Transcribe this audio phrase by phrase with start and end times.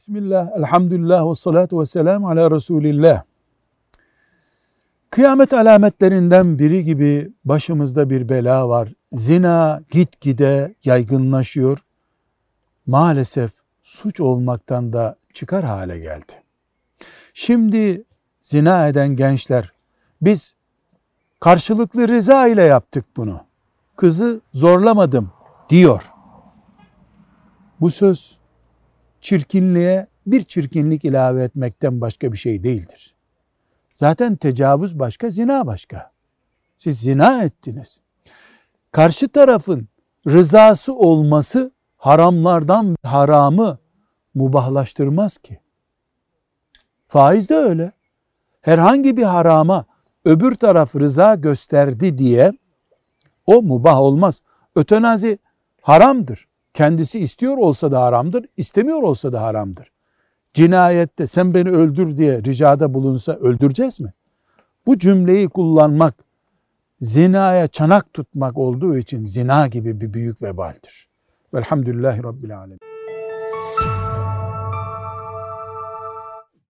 [0.00, 3.22] Bismillah, elhamdülillah ve salatu ve selamu ala Resulillah.
[5.10, 8.92] Kıyamet alametlerinden biri gibi başımızda bir bela var.
[9.12, 11.78] Zina gitgide yaygınlaşıyor.
[12.86, 13.50] Maalesef
[13.82, 16.32] suç olmaktan da çıkar hale geldi.
[17.34, 18.04] Şimdi
[18.42, 19.72] zina eden gençler
[20.22, 20.54] biz
[21.40, 23.40] karşılıklı rıza ile yaptık bunu.
[23.96, 25.32] Kızı zorlamadım
[25.70, 26.10] diyor.
[27.80, 28.39] Bu söz
[29.20, 33.14] çirkinliğe bir çirkinlik ilave etmekten başka bir şey değildir.
[33.94, 36.10] Zaten tecavüz başka, zina başka.
[36.78, 38.00] Siz zina ettiniz.
[38.92, 39.88] Karşı tarafın
[40.26, 43.78] rızası olması haramlardan haramı
[44.34, 45.60] mubahlaştırmaz ki.
[47.08, 47.92] Faiz de öyle.
[48.60, 49.84] Herhangi bir harama
[50.24, 52.52] öbür taraf rıza gösterdi diye
[53.46, 54.42] o mubah olmaz.
[54.74, 55.38] Ötenazi
[55.82, 56.48] haramdır.
[56.80, 59.92] Kendisi istiyor olsa da haramdır, istemiyor olsa da haramdır.
[60.54, 64.12] Cinayette sen beni öldür diye ricada bulunsa öldüreceğiz mi?
[64.86, 66.14] Bu cümleyi kullanmak
[67.00, 71.08] zinaya çanak tutmak olduğu için zina gibi bir büyük vebaldir.
[71.54, 72.89] Velhamdülillahi Rabbil Alemin.